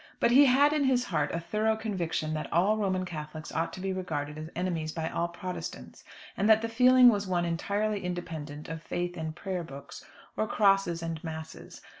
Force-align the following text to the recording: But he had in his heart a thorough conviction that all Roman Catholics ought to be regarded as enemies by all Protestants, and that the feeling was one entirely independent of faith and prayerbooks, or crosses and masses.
But 0.19 0.31
he 0.31 0.47
had 0.47 0.73
in 0.73 0.85
his 0.85 1.03
heart 1.05 1.29
a 1.31 1.39
thorough 1.39 1.75
conviction 1.75 2.33
that 2.33 2.51
all 2.51 2.75
Roman 2.75 3.05
Catholics 3.05 3.51
ought 3.51 3.71
to 3.73 3.79
be 3.79 3.93
regarded 3.93 4.35
as 4.35 4.49
enemies 4.55 4.91
by 4.91 5.07
all 5.11 5.27
Protestants, 5.27 6.03
and 6.35 6.49
that 6.49 6.63
the 6.63 6.69
feeling 6.69 7.09
was 7.09 7.27
one 7.27 7.45
entirely 7.45 8.03
independent 8.03 8.67
of 8.67 8.81
faith 8.81 9.15
and 9.15 9.35
prayerbooks, 9.35 10.03
or 10.35 10.47
crosses 10.47 11.03
and 11.03 11.23
masses. 11.23 11.81